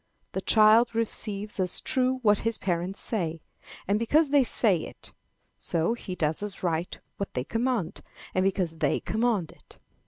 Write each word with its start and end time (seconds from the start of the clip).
The 0.31 0.41
child 0.41 0.95
receives 0.95 1.59
as 1.59 1.79
true 1.79 2.17
what 2.23 2.39
his 2.39 2.57
parents 2.57 2.99
say, 2.99 3.43
and 3.87 3.99
because 3.99 4.31
they 4.31 4.43
say 4.43 4.77
it; 4.77 5.13
so, 5.59 5.93
he 5.93 6.15
does 6.15 6.41
as 6.41 6.63
right 6.63 6.99
what 7.17 7.35
they 7.35 7.43
command, 7.43 8.01
and 8.33 8.43
because 8.43 8.77
they 8.77 8.99
command 8.99 9.51
it. 9.51 9.77